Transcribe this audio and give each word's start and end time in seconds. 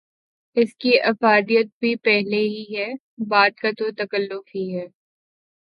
اس 0.57 0.73
کی 0.75 0.91
افادیت 1.01 1.67
بھی 1.79 1.95
پہلے 2.03 2.41
ہی 2.47 2.65
ہے، 2.75 2.87
بعد 3.27 3.51
کا 3.57 3.69
تو 3.77 3.91
تکلف 3.97 4.55
ہی 4.55 4.65
ہے۔ 4.75 4.85